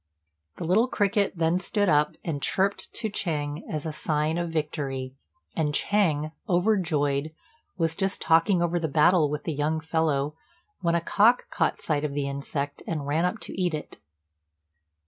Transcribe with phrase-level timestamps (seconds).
[0.55, 5.13] The little cricket then stood up and chirped to Ch'êng as a sign of victory;
[5.55, 7.31] and Ch'êng, overjoyed,
[7.77, 10.33] was just talking over the battle with the young fellow,
[10.79, 13.99] when a cock caught sight of the insect, and ran up to eat it.